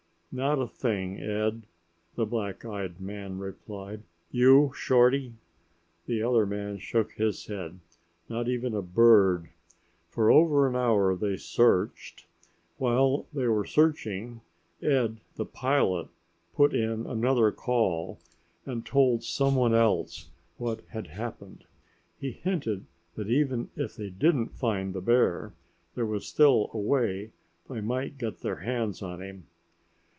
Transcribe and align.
"Not 0.33 0.61
a 0.61 0.67
thing, 0.69 1.19
Ed!" 1.19 1.63
the 2.15 2.25
black 2.25 2.63
eyed 2.63 3.01
man 3.01 3.37
replied. 3.37 4.03
"You, 4.31 4.71
Shorty?" 4.73 5.33
The 6.05 6.23
other 6.23 6.45
man 6.45 6.77
shook 6.79 7.11
his 7.11 7.47
head. 7.47 7.79
"Not 8.29 8.47
even 8.47 8.73
a 8.73 8.81
bird." 8.81 9.49
For 10.07 10.31
over 10.31 10.69
an 10.69 10.75
hour 10.77 11.17
they 11.17 11.35
searched. 11.35 12.27
While 12.77 13.25
they 13.33 13.45
were 13.49 13.65
searching, 13.65 14.39
Ed, 14.81 15.17
the 15.35 15.43
pilot, 15.43 16.07
put 16.55 16.73
in 16.73 17.05
another 17.05 17.51
call 17.51 18.17
and 18.65 18.85
told 18.85 19.25
someone 19.25 19.73
else 19.73 20.29
what 20.55 20.79
had 20.91 21.07
happened. 21.07 21.65
He 22.17 22.31
hinted 22.31 22.85
that 23.15 23.27
even 23.27 23.69
if 23.75 23.97
they 23.97 24.09
didn't 24.09 24.55
find 24.55 24.93
the 24.95 25.01
bear, 25.01 25.51
there 25.95 26.05
was 26.05 26.25
still 26.25 26.69
a 26.73 26.77
way 26.77 27.31
they 27.69 27.81
might 27.81 28.17
get 28.17 28.39
their 28.39 28.61
hands 28.61 29.01
on 29.01 29.21
him. 29.21 29.47